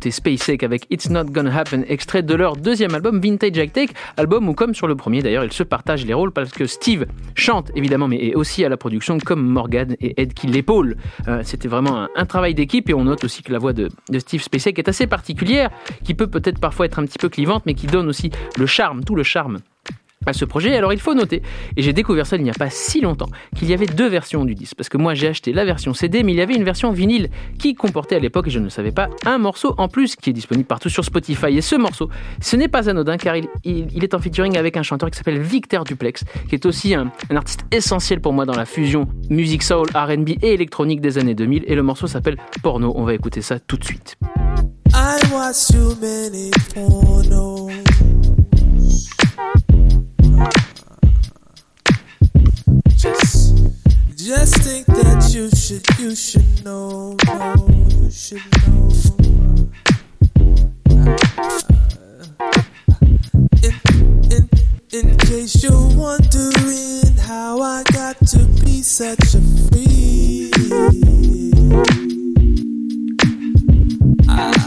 D'écouter 0.05 0.11
SpaceX 0.11 0.63
avec 0.65 0.85
It's 0.89 1.09
Not 1.09 1.25
Gonna 1.25 1.55
Happen, 1.57 1.83
extrait 1.87 2.21
de 2.23 2.35
leur 2.35 2.55
deuxième 2.55 2.93
album 2.93 3.19
Vintage 3.19 3.57
High 3.57 3.89
album 4.17 4.47
où 4.49 4.53
comme 4.53 4.73
sur 4.73 4.87
le 4.87 4.95
premier 4.95 5.21
d'ailleurs 5.21 5.43
ils 5.43 5.51
se 5.53 5.63
partagent 5.63 6.05
les 6.05 6.13
rôles 6.13 6.31
parce 6.31 6.51
que 6.51 6.65
Steve 6.65 7.05
chante 7.33 7.71
évidemment 7.75 8.07
mais 8.07 8.27
est 8.27 8.35
aussi 8.35 8.63
à 8.63 8.69
la 8.69 8.77
production 8.77 9.17
comme 9.17 9.41
Morgan 9.45 9.95
et 10.01 10.21
Ed 10.21 10.33
qui 10.33 10.47
l'épaulent. 10.47 10.97
Euh, 11.27 11.41
C'était 11.43 11.67
vraiment 11.67 11.97
un, 12.03 12.09
un 12.15 12.25
travail 12.25 12.53
d'équipe 12.53 12.89
et 12.89 12.93
on 12.93 13.05
note 13.05 13.23
aussi 13.23 13.41
que 13.43 13.51
la 13.51 13.59
voix 13.59 13.73
de, 13.73 13.89
de 14.09 14.19
Steve 14.19 14.41
SpaceX 14.41 14.73
est 14.77 14.87
assez 14.89 15.07
particulière, 15.07 15.69
qui 16.03 16.13
peut 16.13 16.27
peut-être 16.27 16.59
parfois 16.59 16.85
être 16.85 16.99
un 16.99 17.05
petit 17.05 17.17
peu 17.17 17.29
clivante 17.29 17.63
mais 17.65 17.73
qui 17.73 17.87
donne 17.87 18.07
aussi 18.07 18.31
le 18.57 18.65
charme, 18.65 19.03
tout 19.03 19.15
le 19.15 19.23
charme 19.23 19.59
à 20.25 20.33
ce 20.33 20.45
projet. 20.45 20.75
Alors 20.75 20.93
il 20.93 20.99
faut 20.99 21.13
noter, 21.13 21.41
et 21.77 21.81
j'ai 21.81 21.93
découvert 21.93 22.25
ça 22.25 22.35
il 22.35 22.43
n'y 22.43 22.49
a 22.49 22.53
pas 22.53 22.69
si 22.69 23.01
longtemps, 23.01 23.29
qu'il 23.55 23.69
y 23.69 23.73
avait 23.73 23.85
deux 23.85 24.07
versions 24.07 24.45
du 24.45 24.55
disque. 24.55 24.75
Parce 24.75 24.89
que 24.89 24.97
moi 24.97 25.13
j'ai 25.13 25.27
acheté 25.27 25.53
la 25.53 25.65
version 25.65 25.93
CD, 25.93 26.23
mais 26.23 26.33
il 26.33 26.37
y 26.37 26.41
avait 26.41 26.55
une 26.55 26.63
version 26.63 26.91
vinyle 26.91 27.29
qui 27.59 27.75
comportait 27.75 28.15
à 28.15 28.19
l'époque, 28.19 28.47
et 28.47 28.49
je 28.49 28.59
ne 28.59 28.65
le 28.65 28.69
savais 28.69 28.91
pas, 28.91 29.09
un 29.25 29.37
morceau 29.37 29.75
en 29.77 29.87
plus 29.87 30.15
qui 30.15 30.29
est 30.29 30.33
disponible 30.33 30.67
partout 30.67 30.89
sur 30.89 31.03
Spotify. 31.03 31.57
Et 31.57 31.61
ce 31.61 31.75
morceau, 31.75 32.09
ce 32.41 32.55
n'est 32.55 32.67
pas 32.67 32.89
anodin 32.89 33.17
car 33.17 33.35
il, 33.35 34.03
est 34.03 34.13
en 34.13 34.19
featuring 34.19 34.57
avec 34.57 34.77
un 34.77 34.83
chanteur 34.83 35.09
qui 35.09 35.17
s'appelle 35.17 35.39
Victor 35.39 35.83
Duplex, 35.83 36.23
qui 36.49 36.55
est 36.55 36.65
aussi 36.65 36.93
un, 36.93 37.11
artiste 37.35 37.65
essentiel 37.71 38.21
pour 38.21 38.33
moi 38.33 38.45
dans 38.45 38.55
la 38.55 38.65
fusion 38.65 39.07
musique 39.29 39.63
soul, 39.63 39.87
RB 39.93 40.29
et 40.41 40.53
électronique 40.53 41.01
des 41.01 41.17
années 41.17 41.35
2000. 41.35 41.63
Et 41.67 41.75
le 41.75 41.83
morceau 41.83 42.07
s'appelle 42.07 42.37
Porno. 42.61 42.93
On 42.95 43.03
va 43.03 43.13
écouter 43.13 43.41
ça 43.41 43.59
tout 43.59 43.77
de 43.77 43.83
suite. 43.83 44.17
Just 54.25 54.55
think 54.63 54.87
that 54.87 55.31
you 55.35 55.51
should, 55.51 55.85
you 55.99 56.15
should 56.15 56.65
know, 56.65 57.15
know 57.27 57.67
you 57.69 58.09
should 58.09 58.41
know. 58.65 58.89
Uh, 60.89 61.15
in, 63.61 63.73
in, 64.31 64.49
in 64.91 65.17
case 65.17 65.61
you're 65.61 65.95
wondering 65.95 67.17
how 67.17 67.61
I 67.61 67.83
got 67.93 68.17
to 68.29 68.39
be 68.65 68.81
such 68.81 69.35
a 69.35 69.41
freak. 69.69 70.55
I 74.27 74.64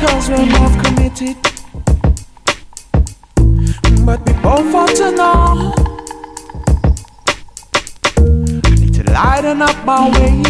because 0.00 0.28
we're 0.30 0.46
both 0.52 0.84
committed. 0.84 1.36
But 4.06 4.24
we 4.24 4.32
both 4.40 4.72
want 4.72 4.96
to 4.96 5.10
know. 5.10 5.74
I 8.64 8.70
need 8.76 8.94
to 8.94 9.02
lighten 9.10 9.60
up 9.60 9.84
my 9.84 10.08
way. 10.10 10.42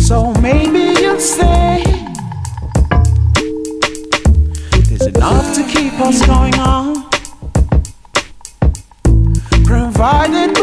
So 0.00 0.32
maybe 0.34 1.00
you'll 1.00 1.18
say 1.18 1.82
there's 4.86 5.06
enough 5.06 5.52
to 5.56 5.64
keep 5.64 5.98
us 5.98 6.24
going 6.26 6.54
on. 6.60 7.10
Provided 9.64 10.55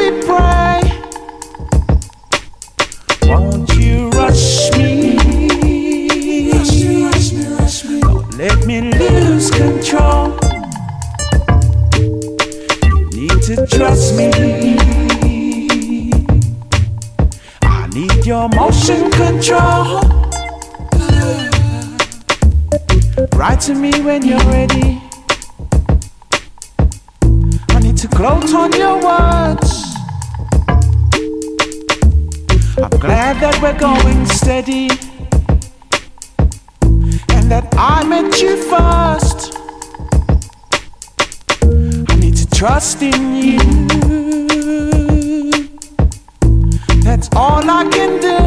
we're 33.64 33.80
going 33.80 34.26
steady. 34.26 34.90
And 37.30 37.50
that 37.50 37.66
I 37.78 38.04
met 38.04 38.42
you 38.42 38.58
first. 38.58 39.58
I 42.10 42.16
need 42.18 42.36
to 42.36 42.48
trust 42.50 43.02
in 43.02 43.34
you. 43.34 43.60
That's 47.04 47.30
all 47.38 47.64
I 47.70 47.88
can 47.90 48.20
do. 48.20 48.38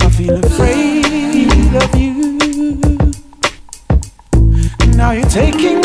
I 0.00 0.10
feel 0.10 0.44
afraid 0.44 1.74
of 1.80 1.94
you. 1.94 2.16
Now 4.96 5.12
you're 5.12 5.30
taking 5.30 5.83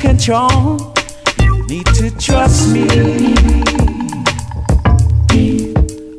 control. 0.00 0.94
You 1.40 1.66
need 1.66 1.86
to 1.86 2.10
trust 2.18 2.70
me. 2.70 2.86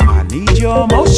I 0.02 0.24
need 0.30 0.58
your 0.58 0.88
motion. 0.88 1.12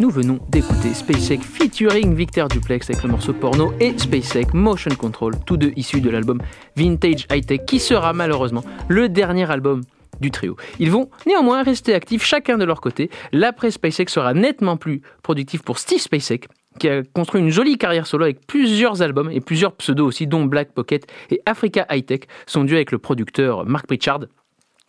Nous 0.00 0.10
venons 0.10 0.38
d'écouter 0.50 0.92
SpaceX 0.92 1.38
featuring 1.74 2.14
Victor 2.14 2.46
Duplex 2.46 2.88
avec 2.88 3.02
le 3.02 3.08
morceau 3.08 3.32
porno 3.32 3.72
et 3.80 3.98
SpaceX 3.98 4.54
Motion 4.54 4.94
Control, 4.94 5.34
tous 5.44 5.56
deux 5.56 5.72
issus 5.74 6.00
de 6.00 6.08
l'album 6.08 6.40
Vintage 6.76 7.26
High 7.32 7.44
Tech 7.44 7.64
qui 7.66 7.80
sera 7.80 8.12
malheureusement 8.12 8.62
le 8.88 9.08
dernier 9.08 9.50
album 9.50 9.80
du 10.20 10.30
trio. 10.30 10.56
Ils 10.78 10.92
vont 10.92 11.10
néanmoins 11.26 11.64
rester 11.64 11.92
actifs 11.92 12.22
chacun 12.22 12.58
de 12.58 12.64
leur 12.64 12.80
côté. 12.80 13.10
L'après 13.32 13.72
SpaceX 13.72 14.06
sera 14.06 14.34
nettement 14.34 14.76
plus 14.76 15.02
productif 15.24 15.62
pour 15.62 15.80
Steve 15.80 15.98
SpaceX 15.98 16.46
qui 16.78 16.88
a 16.88 17.02
construit 17.02 17.40
une 17.40 17.50
jolie 17.50 17.76
carrière 17.76 18.06
solo 18.06 18.24
avec 18.24 18.46
plusieurs 18.46 19.02
albums 19.02 19.30
et 19.32 19.40
plusieurs 19.40 19.72
pseudos 19.72 20.06
aussi 20.06 20.28
dont 20.28 20.44
Black 20.44 20.70
Pocket 20.72 21.08
et 21.30 21.40
Africa 21.44 21.86
High 21.90 22.06
Tech, 22.06 22.20
son 22.46 22.62
duo 22.62 22.76
avec 22.76 22.92
le 22.92 22.98
producteur 22.98 23.66
Mark 23.66 23.88
Pritchard 23.88 24.20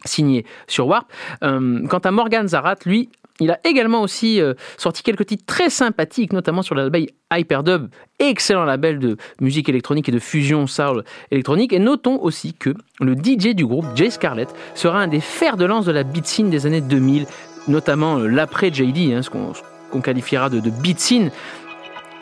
signé 0.05 0.45
sur 0.67 0.85
Warp. 0.85 1.11
Euh, 1.41 1.87
quant 1.87 1.97
à 1.97 2.11
Morgan 2.11 2.47
Zarat, 2.47 2.75
lui, 2.85 3.09
il 3.41 3.51
a 3.51 3.59
également 3.65 4.01
aussi 4.01 4.39
euh, 4.39 4.53
sorti 4.77 5.03
quelques 5.03 5.25
titres 5.25 5.45
très 5.45 5.69
sympathiques, 5.69 6.31
notamment 6.31 6.61
sur 6.61 6.73
le 6.73 6.83
label 6.83 7.07
Hyperdub, 7.33 7.89
excellent 8.19 8.63
label 8.63 8.99
de 8.99 9.17
musique 9.41 9.67
électronique 9.67 10.07
et 10.07 10.11
de 10.11 10.19
fusion 10.19 10.67
soul 10.67 11.03
électronique. 11.31 11.73
Et 11.73 11.79
notons 11.79 12.17
aussi 12.21 12.53
que 12.53 12.73
le 13.01 13.13
DJ 13.13 13.53
du 13.53 13.65
groupe, 13.65 13.85
Jay 13.95 14.09
Scarlett, 14.09 14.53
sera 14.73 14.99
un 14.99 15.07
des 15.07 15.19
fers 15.19 15.57
de 15.57 15.65
lance 15.65 15.85
de 15.85 15.91
la 15.91 16.03
beat 16.03 16.25
scene 16.25 16.49
des 16.49 16.65
années 16.65 16.81
2000, 16.81 17.25
notamment 17.67 18.19
euh, 18.19 18.27
l'après 18.27 18.71
JD, 18.73 19.13
hein, 19.13 19.21
ce 19.21 19.29
qu'on 19.29 20.01
qualifiera 20.01 20.49
de, 20.49 20.61
de 20.61 20.69
beat 20.69 20.99
scene 20.99 21.31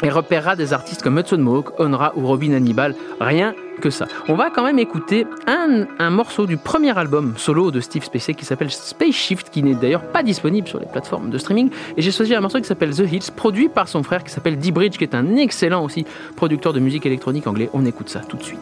et 0.04 0.10
repérera 0.10 0.56
des 0.56 0.74
artistes 0.74 1.02
comme 1.02 1.18
Hudson 1.18 1.38
Mohawk, 1.38 1.80
Onra 1.80 2.14
ou 2.16 2.28
Robin 2.28 2.54
Hannibal. 2.54 2.96
Rien 3.20 3.56
que 3.82 3.90
ça. 3.90 4.08
On 4.28 4.36
va 4.36 4.50
quand 4.50 4.64
même 4.64 4.80
écouter 4.80 5.26
un, 5.48 5.86
un 5.98 6.10
morceau 6.10 6.46
du 6.46 6.58
premier 6.58 6.96
album 6.98 7.34
solo 7.38 7.72
de 7.72 7.80
Steve 7.80 8.04
Spacek 8.04 8.38
qui 8.38 8.46
s'appelle 8.46 8.70
Space 8.70 9.16
Shift, 9.16 9.50
qui 9.50 9.64
n'est 9.64 9.76
d'ailleurs 9.76 10.04
pas 10.04 10.24
disponible 10.24 10.68
sur 10.68 10.80
les 10.80 10.86
plateformes 10.86 11.30
de 11.30 11.38
streaming. 11.38 11.70
Et 11.98 12.02
j'ai 12.02 12.12
choisi 12.12 12.36
un 12.36 12.42
morceau 12.42 12.60
qui 12.60 12.66
s'appelle 12.66 12.94
The 12.94 13.12
Hills, 13.12 13.32
produit 13.36 13.70
par 13.70 13.88
son 13.88 14.04
frère 14.04 14.24
qui 14.24 14.32
s'appelle 14.32 14.58
D-Bridge, 14.58 14.98
qui 14.98 15.04
est 15.04 15.16
un 15.16 15.36
excellent 15.36 15.84
aussi 15.84 16.06
producteur 16.36 16.74
de 16.74 16.80
musique 16.80 17.06
électronique 17.06 17.48
anglais. 17.48 17.70
On 17.74 17.86
écoute 17.86 18.10
ça 18.10 18.20
tout 18.20 18.38
de 18.38 18.44
suite. 18.44 18.60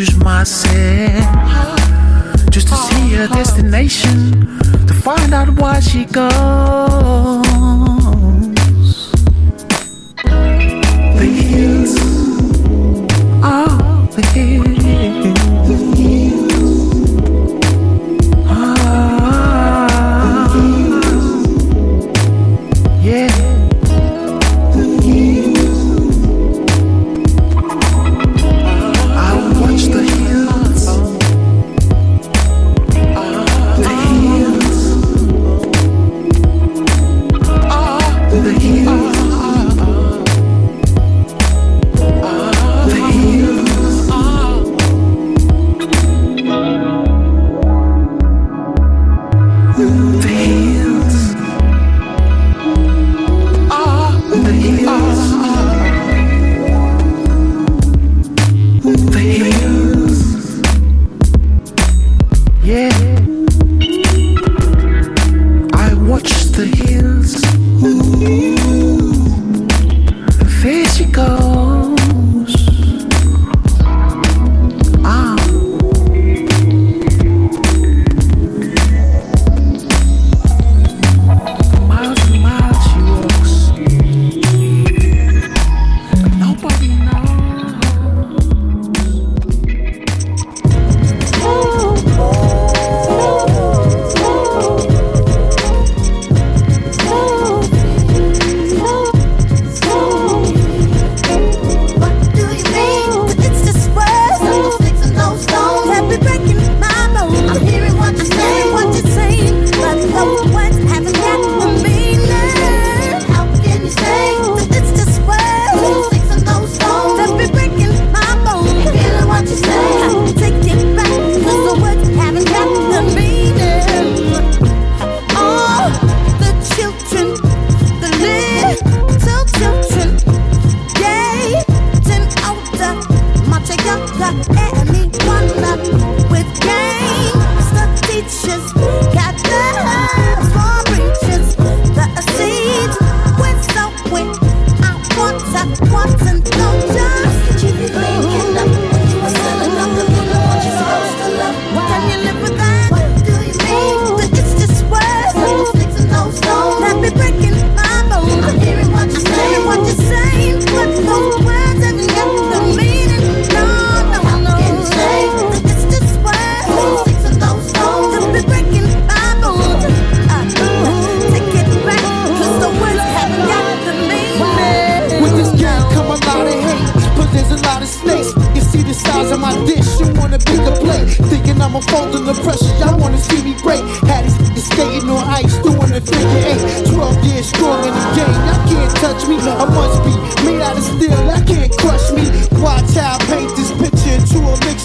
lose 0.00 0.16
myself 0.16 1.76
just 2.48 2.68
to 2.68 2.74
see 2.74 3.12
her 3.12 3.26
destination, 3.28 4.58
to 4.86 4.94
find 4.94 5.34
out 5.34 5.50
why 5.60 5.78
she 5.78 6.06
goes. 6.06 7.49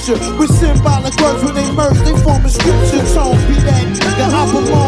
scripture. 0.06 0.38
With 0.38 0.52
symbolic 0.52 1.20
words 1.20 1.44
when 1.44 1.56
they 1.56 1.72
merge, 1.72 1.98
they 2.00 2.16
form 2.22 2.46
a 2.46 2.50
scripture 2.50 3.04
tone. 3.14 3.38
Be 3.48 3.56
that 3.66 3.88
nigga, 3.98 4.26
I 4.30 4.52
belong. 4.52 4.85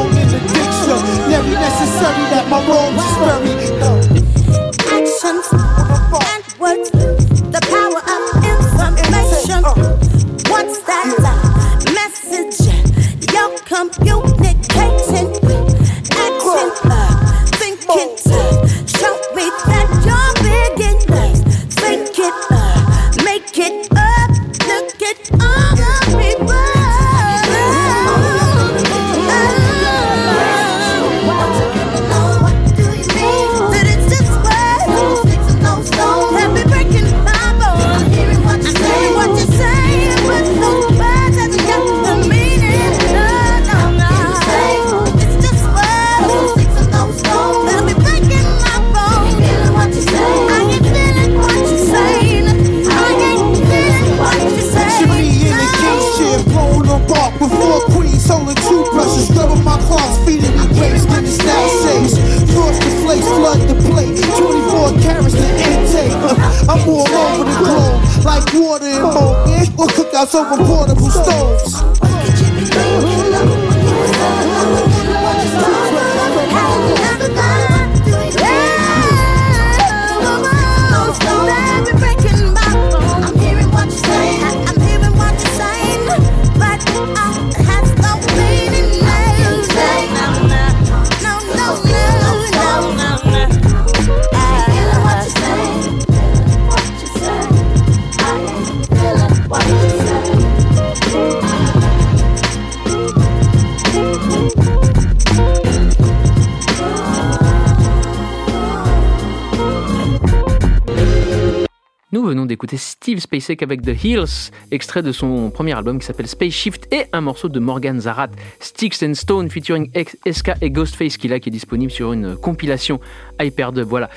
Steve 113.07 113.19
Spacek 113.21 113.63
avec 113.63 113.83
The 113.83 114.03
Hills, 114.03 114.51
extrait 114.69 115.01
de 115.01 115.13
son 115.13 115.49
premier 115.49 115.71
album 115.71 115.97
qui 115.97 116.05
s'appelle 116.05 116.27
Space 116.27 116.51
Shift 116.51 116.93
et 116.93 117.05
un 117.13 117.21
morceau 117.21 117.47
de 117.47 117.57
Morgan 117.57 118.01
Zarat, 118.01 118.27
Sticks 118.59 119.01
and 119.01 119.13
Stone 119.13 119.49
featuring 119.49 119.89
SK 120.29 120.51
et 120.59 120.69
Ghostface 120.71 121.15
qui 121.15 121.29
qui 121.39 121.47
est 121.47 121.49
disponible 121.49 121.89
sur 121.89 122.11
une 122.11 122.35
compilation 122.35 122.99
Hyperdub. 123.41 123.87
Voilà. 123.87 124.09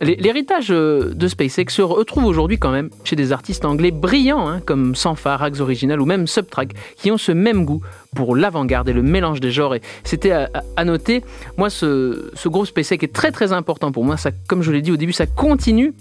L'hé- 0.00 0.16
L'héritage 0.16 0.68
euh, 0.70 1.12
de 1.12 1.28
SpaceX 1.28 1.64
se 1.74 1.82
retrouve 1.82 2.24
aujourd'hui 2.24 2.56
quand 2.58 2.70
même 2.72 2.88
chez 3.04 3.16
des 3.16 3.32
artistes 3.32 3.66
anglais 3.66 3.90
brillants 3.90 4.48
hein, 4.48 4.60
comme 4.64 4.94
Sanfa, 4.94 5.36
Rags 5.36 5.60
Original 5.60 6.00
ou 6.00 6.06
même 6.06 6.26
Subtrack 6.26 6.70
qui 6.96 7.10
ont 7.10 7.18
ce 7.18 7.32
même 7.32 7.66
goût 7.66 7.82
pour 8.16 8.34
l'avant-garde 8.34 8.88
et 8.88 8.94
le 8.94 9.02
mélange 9.02 9.40
des 9.40 9.50
genres. 9.50 9.74
Et 9.74 9.82
c'était 10.04 10.32
à 10.32 10.84
noter, 10.86 11.22
moi 11.58 11.68
ce, 11.68 12.30
ce 12.32 12.48
groupe 12.48 12.66
SpaceX 12.66 13.02
est 13.04 13.12
très 13.12 13.30
très 13.30 13.52
important 13.52 13.92
pour 13.92 14.06
moi. 14.06 14.16
Ça, 14.16 14.30
comme 14.48 14.62
je 14.62 14.72
l'ai 14.72 14.80
dit 14.80 14.90
au 14.90 14.96
début, 14.96 15.12
ça 15.12 15.26
continue 15.26 15.92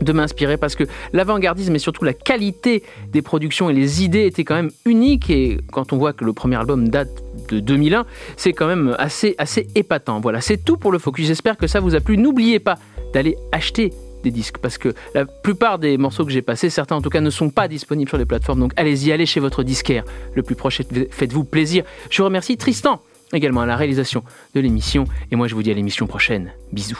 de 0.00 0.12
m'inspirer 0.12 0.56
parce 0.56 0.74
que 0.74 0.84
l'avant-gardisme 1.12 1.74
et 1.74 1.78
surtout 1.78 2.04
la 2.04 2.12
qualité 2.12 2.82
des 3.12 3.22
productions 3.22 3.70
et 3.70 3.72
les 3.72 4.02
idées 4.04 4.26
étaient 4.26 4.44
quand 4.44 4.54
même 4.54 4.70
uniques 4.84 5.30
et 5.30 5.58
quand 5.72 5.92
on 5.92 5.96
voit 5.96 6.12
que 6.12 6.24
le 6.24 6.32
premier 6.32 6.56
album 6.56 6.88
date 6.88 7.08
de 7.48 7.60
2001, 7.60 8.04
c'est 8.36 8.52
quand 8.52 8.66
même 8.66 8.94
assez, 8.98 9.34
assez 9.38 9.68
épatant. 9.74 10.20
Voilà, 10.20 10.40
c'est 10.40 10.58
tout 10.58 10.76
pour 10.76 10.92
le 10.92 10.98
focus. 10.98 11.26
J'espère 11.26 11.56
que 11.56 11.66
ça 11.66 11.80
vous 11.80 11.94
a 11.94 12.00
plu. 12.00 12.16
N'oubliez 12.16 12.58
pas 12.58 12.78
d'aller 13.12 13.36
acheter 13.52 13.92
des 14.22 14.30
disques 14.30 14.58
parce 14.58 14.78
que 14.78 14.94
la 15.14 15.26
plupart 15.26 15.78
des 15.78 15.96
morceaux 15.98 16.24
que 16.24 16.32
j'ai 16.32 16.42
passés, 16.42 16.70
certains 16.70 16.96
en 16.96 17.02
tout 17.02 17.10
cas, 17.10 17.20
ne 17.20 17.30
sont 17.30 17.50
pas 17.50 17.68
disponibles 17.68 18.08
sur 18.08 18.18
les 18.18 18.26
plateformes. 18.26 18.60
Donc 18.60 18.72
allez-y, 18.76 19.12
allez 19.12 19.26
chez 19.26 19.40
votre 19.40 19.62
disquaire 19.62 20.04
le 20.34 20.42
plus 20.42 20.56
proche 20.56 20.80
faites-vous 21.10 21.44
plaisir. 21.44 21.84
Je 22.10 22.22
remercie 22.22 22.56
Tristan 22.56 23.00
également 23.32 23.60
à 23.60 23.66
la 23.66 23.76
réalisation 23.76 24.24
de 24.54 24.60
l'émission 24.60 25.04
et 25.30 25.36
moi 25.36 25.46
je 25.46 25.54
vous 25.54 25.62
dis 25.62 25.70
à 25.70 25.74
l'émission 25.74 26.06
prochaine. 26.06 26.52
Bisous. 26.72 26.98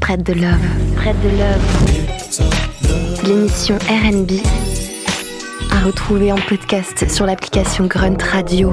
Spread 0.00 0.24
the 0.24 0.34
love. 0.36 0.60
Spread 0.92 1.16
the 1.22 1.32
love. 1.38 1.62
L'émission 3.26 3.76
RB 3.76 4.40
à 5.70 5.80
retrouver 5.84 6.32
en 6.32 6.38
podcast 6.48 7.10
sur 7.10 7.26
l'application 7.26 7.86
Grunt 7.86 8.16
Radio. 8.22 8.72